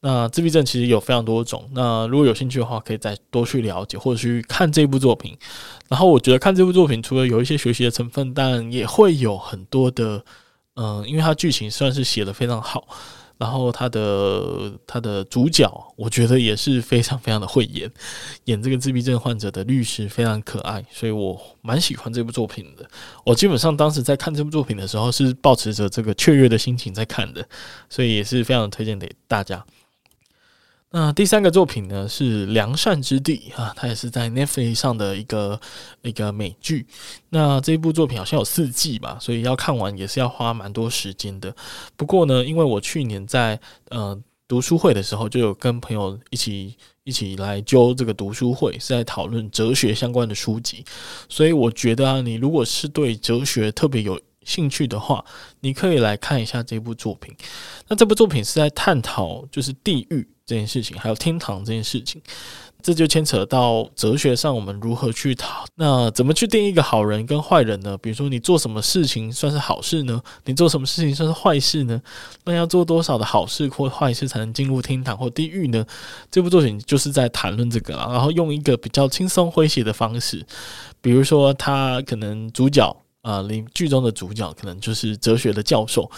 [0.00, 1.68] 那自闭症其实有非常多种。
[1.72, 5.36] 那如果有兴趣的话，可以再多去了解或者去看这部作品。
[5.88, 10.24] 然后我觉得看这部作品除了有一些学习的成分，但也会有很多的
[10.78, 12.86] 嗯、因为它剧情算是写的非常好。
[13.38, 17.90] 然后他的他的主角，我觉得也是非常非常的会演，
[18.44, 22.88] 演这个自闭症患者的律师非常可爱，所以我蛮喜欢这部作品的。
[23.24, 27.46] 我基本上当时在看这部作品的时候，是抱持着这个雀跃的心情在看的，
[27.90, 29.64] 所以也是非常推荐给大家。
[30.98, 35.60] 那第三个作品呢，是《良善之地》啊，它也是在 Netflix 上的一个
[36.00, 36.86] 一个美剧。
[37.28, 41.54] 那这部作品好像有四季吧，所以要看完也是要花蛮多时间的。
[41.96, 50.82] 不过呢，因为我去年在呃读书会的时候，就有跟朋友一起一起来揪这个读书会，是在讨论哲学相关的书籍，
[51.28, 55.22] 所以我觉得啊，你如果是对哲学特别有兴趣的话，
[55.60, 57.36] 你可以来看一下这部作品。
[57.88, 60.26] 那这部作品是在探讨就是地狱。
[60.46, 62.22] 这件事情，还有天堂这件事情，
[62.80, 65.64] 这就牵扯到哲学上我们如何去讨。
[65.74, 67.98] 那怎么去定义一个好人跟坏人呢？
[67.98, 70.22] 比如说，你做什么事情算是好事呢？
[70.44, 72.00] 你做什么事情算是坏事呢？
[72.44, 75.84] 那要做多少的好事或坏事才能进入天堂或地狱呢？
[76.30, 80.46] 这部作品就是在谈论这个了，然后用一个比较轻松诙谐的方式，
[81.00, 86.08] 比如说他可能主角啊，里、剧中的主角可能就是哲学的教授。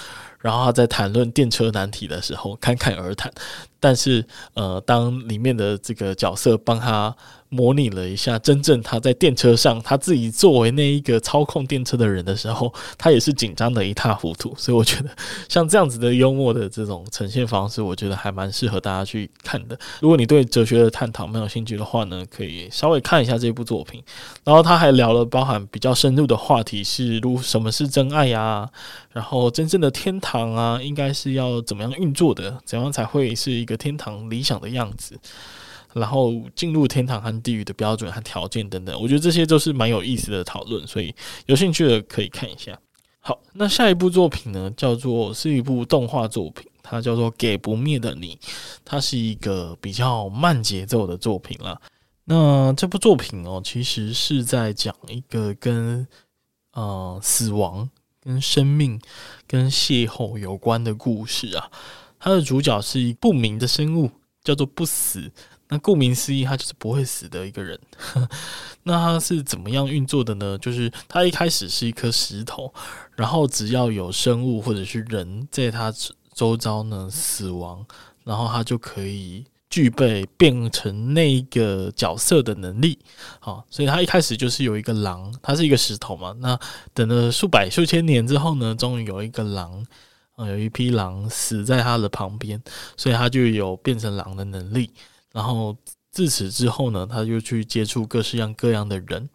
[0.40, 3.32] 然后他在谈论电车难题的时候侃侃而谈，
[3.80, 4.24] 但是
[4.54, 7.14] 呃，当里面的这个角色帮他
[7.50, 14.54] 模拟了一下真正他在电车上他自己作为那一个操控电车的人的时候，他也是紧张的一塌糊涂。
[14.56, 15.08] 所以我觉得
[15.48, 19.78] 像这样子的幽默的这种呈现方式，我觉得还蛮适合大家去看的。
[20.00, 24.02] 如果你对哲学的探讨没有兴趣的话呢，可以稍微看一下这部作品。
[24.44, 28.68] 然后他还聊了包含比较深入的话题，是如什么是真爱呀？
[29.10, 32.60] 然后真正的天堂堂啊，应该是要怎么样运作的？
[32.66, 35.18] 怎样才会是一个天堂理想的样子？
[35.94, 41.14] 然后进入天堂和地狱的标准和条件等等，我觉得这些都是蛮有意思的讨论，所以
[41.46, 42.78] 有兴趣的可以看一下。
[43.20, 48.36] 好，那下一部作品呢，叫做是一部动画作品，它叫做《给不灭的你》，
[48.84, 51.80] 它是一个比较慢节奏的作品啦。
[52.24, 56.06] 那这部作品哦，其实是在讲一个跟
[56.72, 57.88] 呃死亡。
[58.28, 59.00] 跟生命、
[59.46, 61.70] 跟邂逅有关的故事啊，
[62.20, 64.10] 它的主角是一不明的生物，
[64.44, 65.32] 叫做不死。
[65.70, 67.78] 那顾名思义，他就是不会死的一个人。
[68.84, 70.58] 那他是怎么样运作的呢？
[70.58, 72.72] 就是他一开始是一颗石头，
[73.16, 75.90] 然后只要有生物或者是人在他
[76.34, 77.86] 周遭呢死亡，
[78.24, 79.46] 然后他就可以。
[79.70, 82.98] 具备变成那个角色的能力，
[83.38, 86.34] 好，所以他一开始就是有一个狼，他是一个石头嘛。
[86.40, 86.58] 那
[86.94, 89.84] 等了数百数千年之后呢，终于有一个狼
[90.36, 92.62] 啊，有一匹狼死在他的旁边，
[92.96, 94.90] 所以他就有变成狼的能力。
[95.32, 95.76] 然后
[96.10, 99.28] 自此之后呢，他就去接触各式各样各样的人。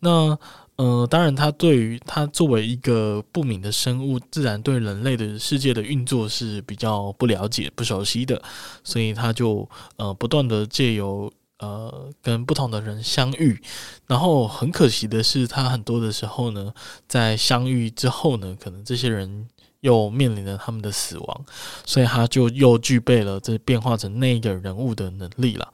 [0.00, 0.38] 那
[0.82, 8.42] 呃，当然，他对于他作为一个不明的生物，自然对人类的世界的运作是比较不了解、不熟悉的，
[8.82, 13.62] 所以他就呃不断的借由呃跟不同的人相遇。
[14.08, 16.74] 然后很可惜的是，他很多的时候呢，
[17.06, 19.46] 在相遇之后呢，可能这些人。
[19.82, 21.44] 又面临了他们的死亡，
[21.84, 25.72] 所以他就又具备了这变化成那个人物的能力了。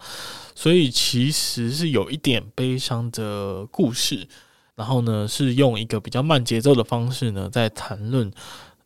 [0.55, 4.27] 所以其实是有一点悲伤的故事，
[4.79, 8.33] 然后呢是用一个比较慢节奏的方式呢，在谈论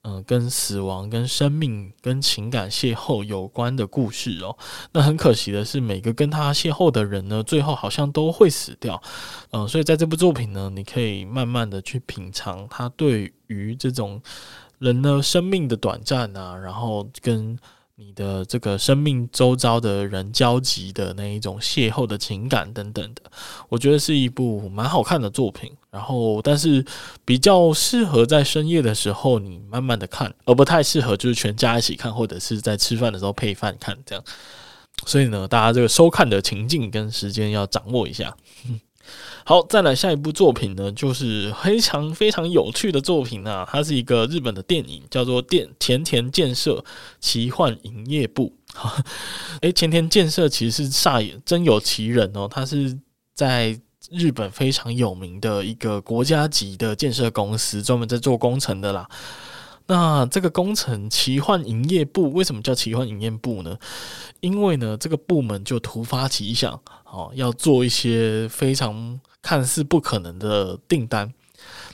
[0.02, 4.56] 嗯跟死亡、跟生命、跟情感邂逅有关的故事哦。
[4.92, 9.00] 那很可惜的是，每个跟他邂逅的人呢，最后好像都会死掉。
[9.52, 14.20] 嗯，所以在这部作品呢，你可以慢慢的去品尝他对于这种。
[14.78, 17.56] 人的生命的短暂啊，然后跟
[17.94, 23.22] 你的这个生命周遭的人交集的那一种邂逅的情感等等的，
[23.68, 25.72] 我觉得是一部蛮好看的作品。
[25.92, 26.82] 然后，但是
[27.22, 34.24] 比较适合在深夜的时候你慢慢的看，而不太适合就是全家一起看，或者是在吃饭的时候配饭看这样。
[35.04, 38.34] 所以呢，大家这个收看的情境跟时间要掌握一下。
[39.44, 46.82] 好，再来下一部作品呢，就是非常非常有趣的作品啊，它是一个日本的电影，叫做《电前田建设
[47.20, 48.54] 奇幻营业部》。
[49.60, 52.98] 诶，前田建设其实是煞有真有其人哦，他是
[53.34, 53.78] 在
[54.12, 59.08] 日本非常有名的一个国家级的建设公司，专门在做工程的啦。
[59.86, 63.76] 那这个工程奇幻营业部为什么叫奇幻营业部呢？
[64.40, 69.20] 因为呢，这个部门就突发奇想，哦，要做一些非常。
[69.44, 71.28] 看似不可能的订单，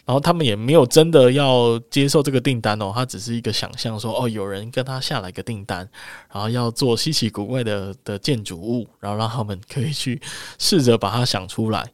[0.09, 5.87] 然后他们也没有真的要接受这个订单哦，他只是一个想象说哦，有人跟他下了一个订单，
[6.33, 10.19] 然后要做稀奇古怪的的建筑物，然后让他们可以去
[10.59, 11.87] 试着把它想出来。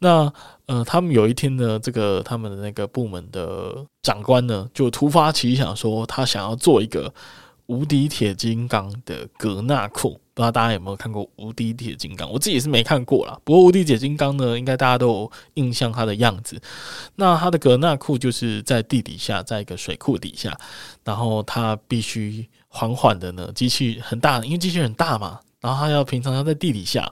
[0.00, 0.32] 那
[0.66, 7.14] 呃，他们有一天呢，这个他们的那个部门的长官呢，就突发奇想说，他想要做一个
[7.66, 10.20] 无敌铁金刚的格纳库。
[10.34, 12.28] 不知道大家有没有看过《无敌铁金刚》？
[12.32, 13.38] 我自己是没看过啦。
[13.44, 16.60] 不过《无敌铁金刚》呢，应该大家都有印象它的样子。
[17.14, 20.58] 那它的格纳库就是在地底下，在一个水库底下，
[21.04, 27.02] 然后它必须缓缓的呢，机器很大，因为机器很大嘛，然后它要平常要在地底下，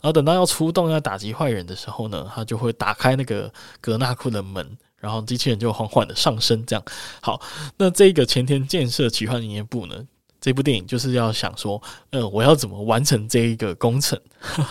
[0.00, 4.66] 然后等到要出动要打击坏人的时候呢，它就会打开那个格纳库的门，
[5.00, 6.64] 然后机器人就缓缓的上升。
[6.64, 6.84] 这样
[7.20, 7.40] 好，
[7.76, 9.96] 那这个前田建设奇幻营业部呢？
[10.40, 14.18] 这部电影就是要想说，呃，我要怎么完成这一个工程？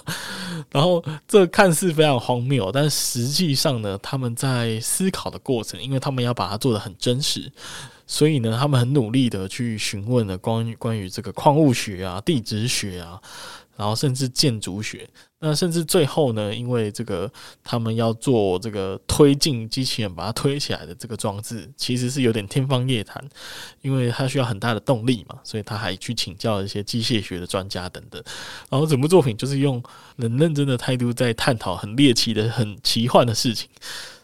[0.71, 7.51] 然后这看似非常荒谬，但实际上呢，他们在思考的过程，因为他们要把它做得很真实，
[8.07, 13.21] 所以呢，他们很努力的去询问了关于关于这个矿物学啊、地质学啊。
[13.79, 17.31] 然后甚至建筑学，那甚至最后呢，因为这个
[17.63, 23.23] 他们要做这个推进机器人把它推起来的这个装置，其实是有点天方夜谭，
[23.81, 28.21] 因为它需要很大的动力嘛，所以他还去请教一些机械学的专家等等。
[28.69, 29.81] 然后整部作品就是用
[30.17, 33.69] 很认真的态度在探讨很猎奇的、很奇幻的事情。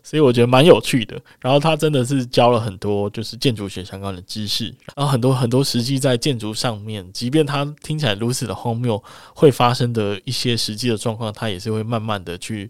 [0.05, 4.65] 所以我觉得蛮有趣的，然后他真的是教了很多就是建筑学相关的知识，
[4.95, 12.69] 然后很多很多实际在建筑上面，即便他听起来如此的荒谬，会发生的一些实际的状况，他也是会慢慢的去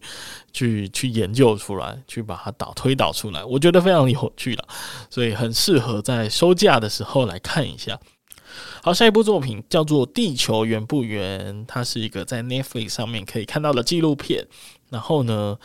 [0.53, 4.65] 去去研究出来，去把它导推导出来，我觉得非常有趣了，
[5.09, 7.99] 所以很适合在收假的时候来看一下。
[8.81, 14.47] 好，下一部作品叫做《地球圆不圆》，它是一个在 Netflix 上面可以看到的纪录片，
[14.89, 15.57] 然后呢，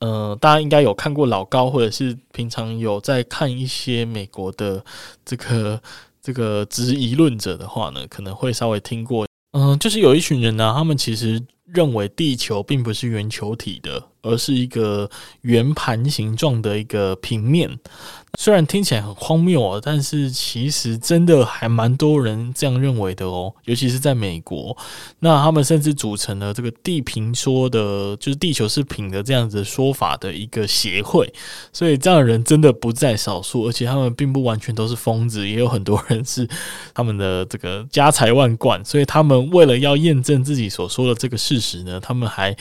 [0.00, 4.84] 呃，大家应该有看过老高，或者是平常有在看一些美国的
[5.24, 5.80] 这个
[6.22, 9.26] 这个质疑论者的话呢，可能会稍微听过。
[9.52, 17.78] 嗯、就是有一群人呢、他们其实认为地球并不是圆球体的，而是一个圆盘形状的一个平面。
[18.40, 24.76] 虽然听起来很荒谬哦，但是其实真的还蛮多人这样认为的哦，尤其是在美国。
[25.18, 31.30] 那他们甚至组成了这个地平说的，就是地球是平的这样子说法的一个协会。
[31.72, 36.48] 所以这样的人真的不在少数，而且他们并不完全都是疯子，也有很多人是
[36.94, 38.82] 他们的这个家财万贯。
[38.84, 42.56] 所以他们为了要验证自己所说的这个事实呢，他们还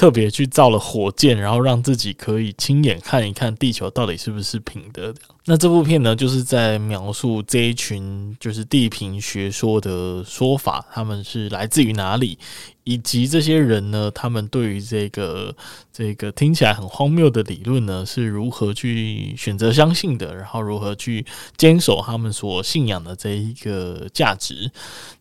[0.00, 5.14] 特别去造了火箭，然后让自己可以亲眼看一看地球到底是不是平的。
[5.44, 12.38] 那这部片呢，就是在描述这一群就是地平学说的说法，他们是来自于哪里，
[12.84, 15.54] 以及这些人呢，他们对于这个
[15.92, 21.26] 这个听起来很荒谬的理论呢，是如何去选择相信的，然后如何去
[21.58, 24.70] 坚守他们所信仰的这一个价值。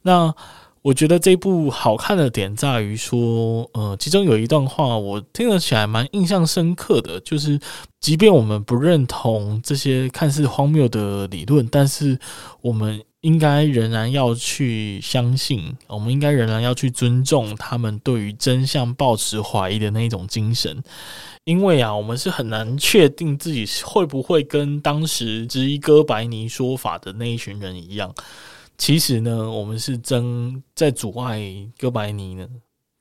[0.04, 0.34] 那
[0.82, 7.60] 我觉得这部好看的点在于说，呃，其中有一段话我听了起来蛮印象深刻的，就是
[8.00, 12.18] 即便我们不认同这些看似荒谬的理论，但是
[12.62, 20.82] 我们应该仍然要去相信，我们应该仍然要去尊重他们对于真相抱持怀疑的那种精神，
[21.44, 28.16] 因为啊，我们是很难确定自己会不会跟当时质疑哥白尼说法的那一群人一样。
[28.80, 31.44] 其实呢，我们是真在阻碍
[31.78, 32.48] 哥白尼呢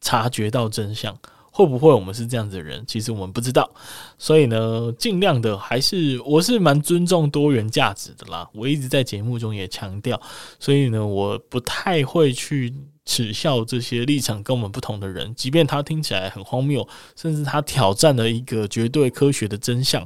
[0.01, 1.16] 察觉到真相，
[1.53, 2.85] 会不会我们是这样子的人？
[2.85, 3.70] 其实我们不知道，
[4.18, 8.47] 所以呢，尽量的还是我是蛮尊重多元价值的啦。
[8.53, 10.20] 我一直在节目中也强调，
[10.59, 12.74] 所以呢，我不太会去
[13.05, 20.05] 耻笑这些立场跟我们不同的人，即便他听起来很荒谬，甚至他挑战了一个绝对科学的真相，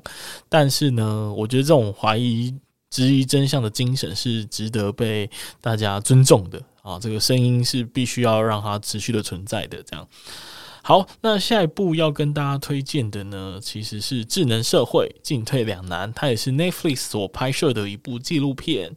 [0.51, 2.55] 但是呢，我觉得这种怀疑。
[2.93, 5.29] 质疑真相的精神是值得被
[5.63, 6.99] 大家尊重的啊！
[7.01, 9.83] 这个声音是必须要让它持续的存在的。
[9.83, 10.07] 这样
[10.85, 18.95] 好，那下一步要跟大家推荐的呢，其实是《智能社会进退两难》，它也是 Netflix 所拍摄的一部纪录片。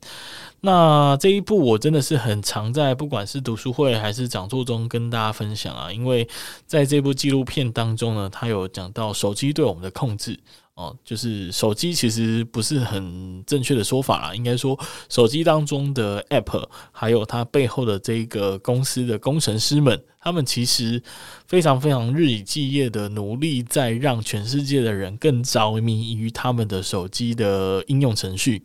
[0.62, 6.28] 那这一部我真的是很常在不管是读书会还是讲座中跟大家分享啊，因为
[6.66, 10.38] 在这部纪录片当中呢，它有讲到手机对我们的控制。
[10.76, 21.02] 哦，就是手机其实不是很正确的说法啦，应该说手机当中的 App，还有它背后的这个公司的工程师们，他们其实
[21.48, 28.62] 非常非常日以继夜的努力，在让全世界的人更着迷于他们的手机的应用程序。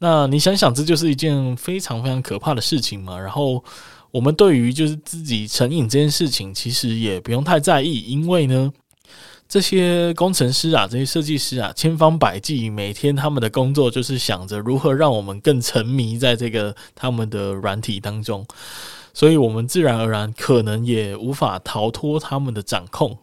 [0.00, 3.16] 那你想想，这就是一件非常非常可怕的事情嘛。
[3.16, 3.62] 然后
[4.10, 8.72] 我们对于就是自己成瘾这件事情，其实也不用太在意，因为呢。
[9.48, 18.46] 这些工程师啊，这些设计师啊，千方百计，每天他们的工作就是想着如何让我们更沉迷在这个他们的软体当中，
[19.14, 23.16] 所以我们自然而然可能也无法逃脱他们的掌控。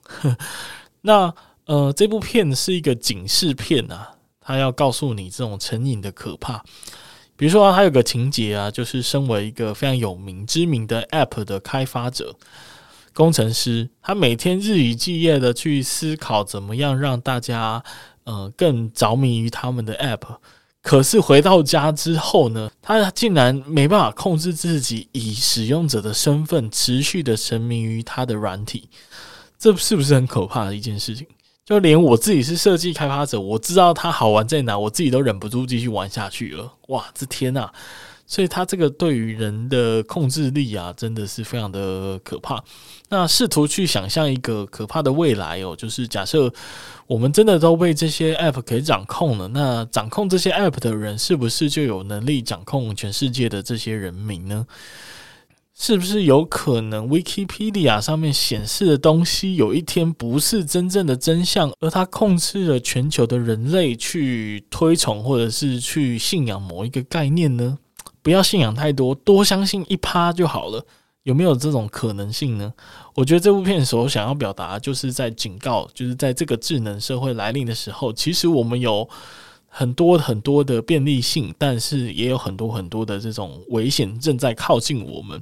[1.01, 1.31] 那
[1.65, 6.63] 呃，这部片是一个警示片啊，它要告诉你这种成瘾的可怕。
[7.37, 12.35] 比如说啊，它有个情节啊，就是身为一个非常有名知名的 App 的开发者。
[13.15, 17.81] 工程师他每天日以继夜的去思考怎么样让大家
[18.25, 20.37] 呃更着迷于他们的 app，
[20.81, 28.89] 可是回到家之后呢，他竟然没办法控制自己以使用者的身份持续的沉迷于他的软体，
[29.57, 31.25] 这是不是很可怕的一件事情？
[31.65, 36.73] 就连我自己是设计开发者，我知道它好玩在哪，我自己都忍不住继续玩下去了。
[36.89, 37.71] 哇，这天呐！
[38.27, 42.63] 所以，他这个对于人的控制力啊，真的是非常的可怕。
[43.09, 46.51] 那试图去想象一个可怕的未来哦，就是假设
[47.05, 54.65] 我们真的都被这些 App 给掌控了，那掌控这些 App 的人，是不是就有能力掌控全世界的这些人民呢？
[55.77, 67.77] 是不是有可能 Wikipedia 上面显示的东西，有一天不是真正的真相，而它控制了全球的人类去推崇或者是去信仰某一个概念呢？
[68.25, 70.83] 不要信仰太多，多相信一趴就好了。
[71.21, 72.73] 有没有这种可能性呢？
[73.13, 79.07] 我觉得这部片所想要表达，就是在警告，就是在这个智能社会来临的时候，其实我们有
[79.67, 85.39] 很多很多的便利性，但是也有很多很多的这种危险正在靠近我们。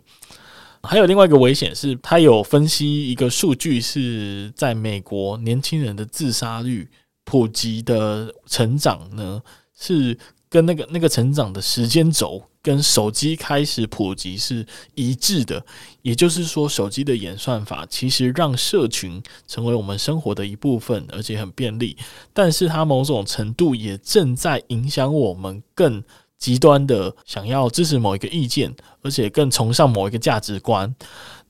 [0.82, 6.90] 还有另外一个危险是，他有分析一个数据，是在美国年轻人的自杀率
[7.24, 9.42] 普及的成长呢，
[9.74, 10.18] 是
[10.54, 12.44] 跟那个那个成长的时间轴。
[12.62, 15.66] 跟手机开始普及是一致的，
[16.02, 21.98] 也就是说，手机的演算法其实让社群成为我们生活的一部分，而且很便利。
[22.32, 26.02] 但是它某种程度也正在影响我们更
[26.38, 30.96] 极端的想要支持某一个意见，而且更崇尚某一个价值观。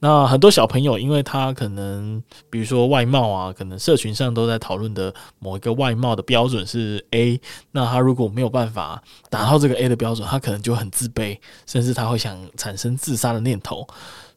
[0.04, 7.39] 那很多小朋友，因为他可能，比如说外貌啊，可能社群上都在讨论的某一个外貌的标准是 A，
[7.72, 13.88] 那他如果没有办法达到这个 A 的标准，他可能就很自卑，甚至他会想产生自杀的念头。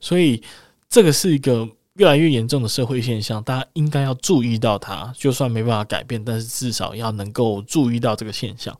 [0.00, 0.40] 所以
[0.88, 5.12] 这个是一个越来越严重的社会现象，大家应该要注意到它。
[5.18, 8.72] 就算没办法改变，但是至少要能够注意到这个现象。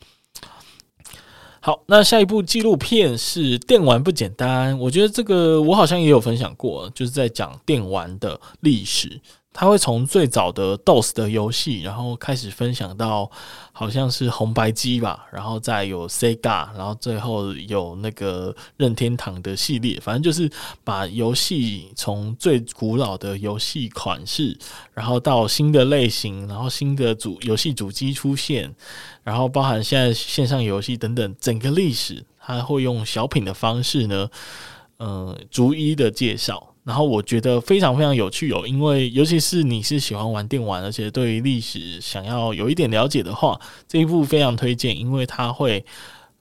[1.67, 4.73] 好，那下一部纪录片是《电玩不简单》。
[4.79, 9.21] 我觉得这个我好像也有分享过，就是在讲电玩的历史。
[9.59, 13.31] 他会从最早的 DOS 的游戏，然后开始分享到
[13.73, 20.51] 好像是红白机吧，然后再有 Sega，然后最后有那个任天堂的系列，反正就是
[20.85, 24.55] 把游戏从最古老的游戏款式，
[24.93, 28.71] 然后到新的类型，然后新的主游戏主机出现，
[29.23, 34.29] 然后包含现在线上游戏等等，整个历史，他会用小品的方式呢，
[34.99, 36.75] 嗯、逐一的介绍。
[36.87, 45.85] 然后我觉得非常非常有趣哦，因为尤其是你是喜欢玩电玩，而且对于历史想要有一点了解的话，这一部非常推荐，因为它会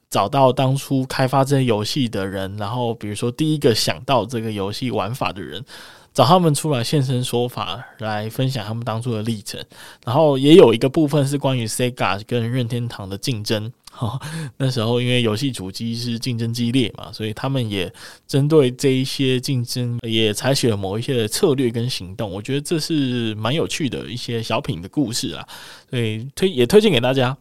[0.07, 5.65] 找到当初开发这些游戏的人，然后比如说第一个想到这个游戏玩法的人，
[6.13, 9.59] 找他们出来现身说法，来分享他们当初的历程。
[10.05, 13.73] 然后也有一个部分是关于 Sega 跟任天堂的竞争。
[13.97, 14.19] 好，
[14.57, 17.89] 那时候因为游戏主机是竞争激烈嘛，所以他们也
[18.27, 22.29] 针对这一些竞争，也采取了某一些的策略跟行动。
[22.29, 25.47] 我觉得这是蛮有趣的一些小品的故事啊，
[25.89, 27.37] 所以推也推荐给大家。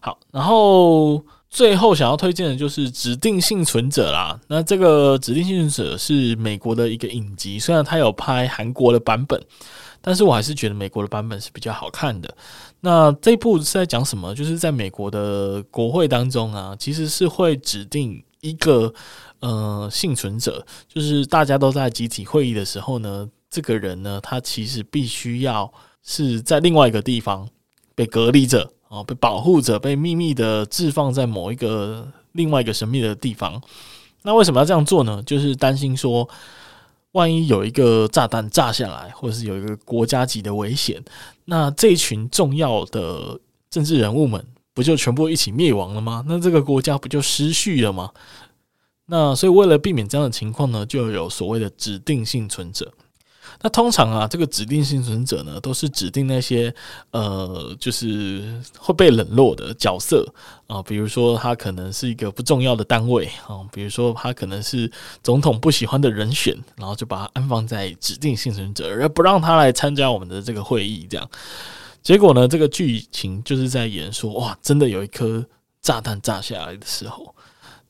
[0.00, 4.40] 好，然后最后想要推荐的就是《指定幸存者》啦。
[4.48, 9.38] 那这个《指定幸存者》是美国的一个影集，虽然它有拍韩国的版本。
[10.02, 12.36] 但是我还是觉得美国的版本是比较好看的。
[12.80, 14.34] 那这一部是在讲什么？
[14.34, 18.92] 就是在美国的国会当中啊，其实是会指定一个
[19.38, 25.72] 呃幸存者，就是大家都在集体会议的时候呢，这个人呢，他其实必须要
[26.02, 27.48] 是在另外一个地方
[27.94, 33.62] 被隔离着啊，被保护着，被秘密的置放在某一个另外一个神秘的地方。
[34.22, 35.22] 那为什么要这样做呢？
[35.24, 36.28] 就是担心说。
[37.12, 41.02] 万一有一个炸弹炸下来，或者是有一个国家级的危险，
[41.44, 43.38] 那这一群重要的
[43.70, 44.44] 政治人物们
[44.74, 46.24] 不就全部一起灭亡了吗？
[46.26, 48.10] 那这个国家不就失序了吗？
[49.06, 52.92] 那所以为了避免这样的情况呢，就有所谓的指定幸存者。
[53.60, 56.74] 那通常啊，这个指定幸存者呢，都是指定那些
[57.10, 60.26] 呃，就是会被冷落的角色
[60.66, 64.90] 啊，比如说他可能是一个不重要的单位啊，比如说他可能是
[65.22, 71.06] 总统不喜欢的人选，然后就把他安放在指定幸存者，而不让他来参加我们的这个会议。
[71.08, 71.30] 这样，
[72.02, 75.44] 结果呢，这个剧情就是在演说，哇，真的有一颗
[75.80, 77.31] 炸弹炸下来的时候。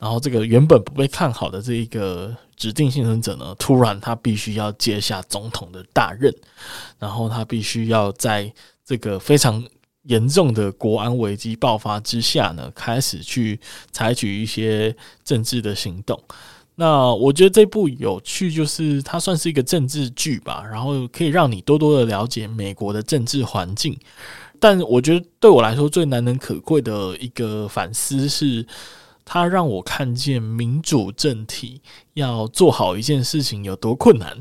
[0.02, 6.34] 然后这个原本不被看好的这一个指定幸存者呢，突然他必须要接下总统的大任，
[6.98, 8.52] 然后他必须要在
[8.84, 9.64] 这个非常
[10.02, 13.60] 严重的国安危机爆发之下呢，开始去
[13.92, 14.92] 采取一些
[15.22, 16.20] 政治的行动。
[16.74, 23.96] 那我觉得这部有趣，就是它算是一个政治剧吧，然后可以让你多多的了解美国的政治环境。
[24.58, 28.66] 但我觉得对我来说最难能可贵的一个反思是。
[29.24, 31.80] 他让我看见民主政体
[32.14, 34.36] 要做好一件事情有多困难，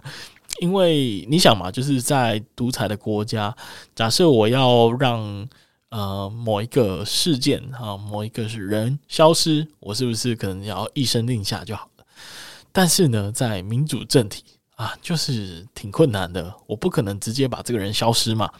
[0.60, 3.56] 因为你想嘛，就是在独裁的国家，
[3.94, 5.48] 假设我要让
[5.90, 12.04] 呃某一个事件啊，某一个人消失，我是不是可能要一声令下就好了？
[12.72, 14.44] 但是呢，在民主政体
[14.76, 18.50] 啊，就是挺困难的，我不可能直接把这个人消失嘛。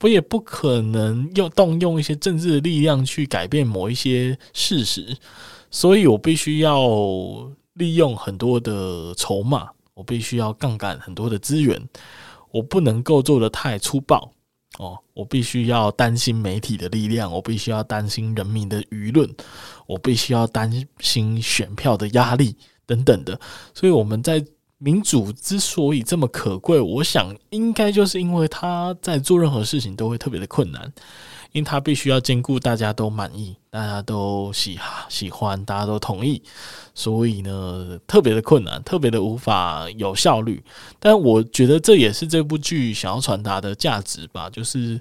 [0.00, 5.16] 我也不可能用动用一些政治的力量去改变某一些事实，
[5.70, 6.86] 所以我必须要
[7.74, 11.82] 利用很多的筹码，我必须要杠杆很多的资源，
[12.50, 14.30] 我不能够做得太粗暴
[14.78, 19.28] 哦，我必须要担心媒体的力量，我必须要担心人民的舆论，
[19.86, 20.70] 我必须要担
[21.00, 23.40] 心选票的压力等等的，
[23.74, 24.44] 所以我们在。
[24.78, 30.92] 民主之所以这么可贵，我想应该就是因为他在做任何事情都会特别的困难，
[31.52, 36.42] 因为他必须要兼顾大家都满意、大家都喜喜欢、大家都同意，
[36.94, 40.62] 所以呢，特别的困难，特别的无法有效率。
[40.98, 45.00] 但我觉得这也是这部剧想要传达的价值吧，就是。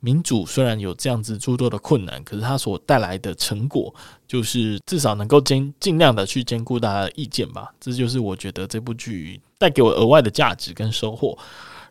[0.00, 3.92] 民主虽然有这样子诸多的困难，可是它所带来的成果，
[4.26, 7.72] 就是至少能够兼尽量的去兼顾大家的意见吧。
[7.80, 11.36] 这就是我觉得这部剧带给我额外的价值跟收获。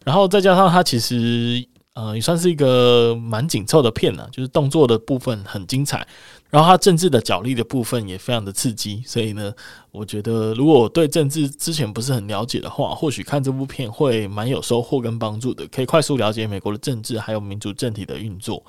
[0.03, 1.65] 然后再加上它其实。
[1.95, 6.05] 呃，也算是一个蛮紧凑的片呢，就是动作的部分很精彩，
[6.49, 9.49] 然后它政治的角力的部分也非常的刺激，所以呢，
[9.91, 18.61] 我觉得如果我对政治之前不是很了解的话，或许看这部片会蛮有收获跟帮助的，可以快速了解美国的政治还有民主政体的运作。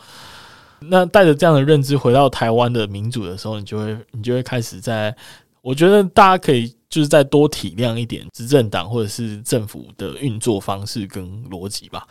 [0.81, 5.15] 那带着这样的认知回到台湾的民主的时候，你就会你就会开始在，
[5.63, 12.07] 我觉得大家可以就是再多体谅一点执政党或者是政府的运作方式跟逻辑吧。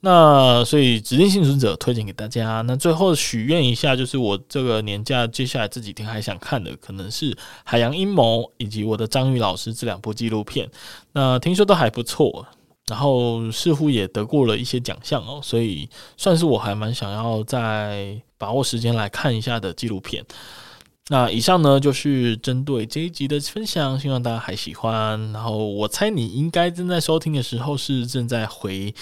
[0.00, 2.60] 那所以指定幸存者推荐给大家。
[2.60, 7.32] 那最后许愿一下，就是我这个年假接下来这几天还想看的，可能是
[7.64, 10.70] 《海洋阴谋》以及我的章鱼老师这两部纪录片。
[11.12, 12.46] 那听说都还不错。
[12.88, 20.24] 然后似乎也得过了一些奖项哦，所以算是我还蛮想要再把握时间来看一下的纪录片。
[21.08, 25.32] 那以上呢，就是针对这一集的分享，希望大家还喜欢。
[25.32, 28.92] 然后我猜你应该正在收听的时候是正在回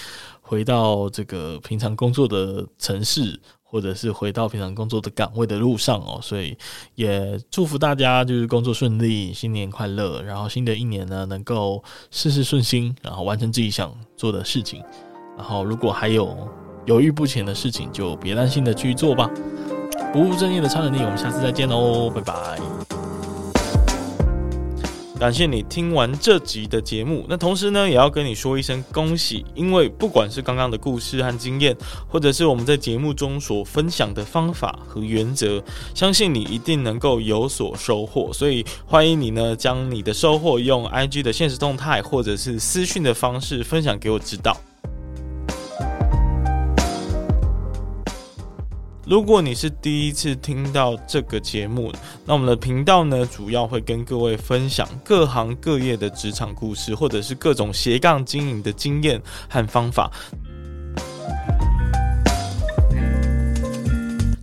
[0.43, 3.41] 回到这个平常工作的城市，
[3.75, 6.21] 或者是回到平常工作的岗位的路上哦。
[6.23, 6.57] 所以
[6.95, 10.23] 也祝福大家就是工作顺利，新年快乐。
[10.23, 14.81] 然后新的一年呢，能够事事顺心，然后完成自己想做的事情。
[15.37, 16.49] 然后如果还有
[16.87, 19.29] 犹豫不前的事情，就别担心的去做吧。
[20.13, 23.14] 不务正业的超能力，我们下次再见喽，拜拜！
[25.19, 31.75] 感谢你听完这集的节目，那同时呢，也要跟你说一声恭喜，因为不管是刚刚的故事和经验，
[32.09, 35.63] 或者是我们在节目中所分享的方法和原则，
[35.95, 38.33] 相信你一定能够有所收获。
[38.33, 44.55] 所以欢迎你呢，将你的收获用 IG 的现实动态或者是私讯的方式分享给我知道。
[49.07, 51.93] 如果你是第一次听到这个节目，
[52.25, 60.11] 那我们的频道呢，主要会跟各位分享各行各业的职场故事，或者是各种斜杠经营的经验和方法。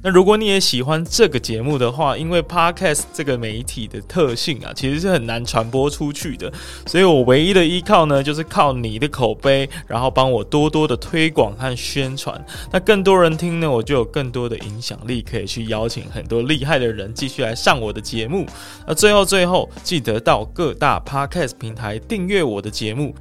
[0.03, 6.51] 那如果你也喜欢这个节目的话，因为 Podcast 这个媒体的特性啊，其实是很难传播出去的，
[6.85, 12.43] 所以我唯一的依靠呢，就是靠你的口碑，然后帮我多多的推广和宣传。
[12.71, 18.45] 那更多人听呢，我就有更多的影响力，可以去邀请很多厉害的人继续来上我的节目。
[18.87, 23.13] 那最后最后，记得到各大 Podcast 平台订阅我的节目。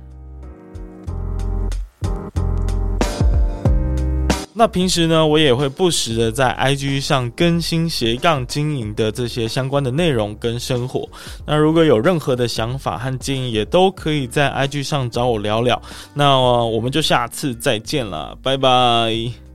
[4.61, 11.09] 那平时呢，我也会不时的在 IG 上更新斜杠经营的这些相关的内容跟生活。
[11.47, 15.81] 那如果有任何的想法和建议，也都可以在 IG 上找我聊聊。
[16.13, 19.50] 那我们就下次再见了，拜拜。